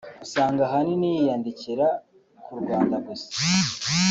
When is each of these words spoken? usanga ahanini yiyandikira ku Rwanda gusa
usanga 0.25 0.61
ahanini 0.67 1.07
yiyandikira 1.15 1.87
ku 2.43 2.53
Rwanda 2.61 2.95
gusa 3.07 3.29